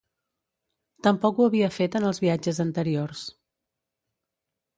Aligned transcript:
Tampoc 1.07 1.41
ho 1.43 1.47
havia 1.49 1.69
fet 1.75 1.99
en 2.01 2.07
els 2.09 2.23
viatges 2.25 2.63
anteriors. 2.67 3.23